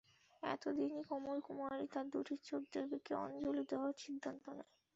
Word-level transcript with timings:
এদিনই 0.43 1.03
কোমল 1.09 1.37
কুমারী 1.39 1.85
তার 1.93 2.05
দুটি 2.13 2.35
চোখ 2.47 2.61
দেবীকে 2.73 3.13
অঞ্জলি 3.23 3.63
দেওয়ার 3.71 3.93
সিদ্ধান্ত 3.97 4.43
নেয়। 4.49 4.71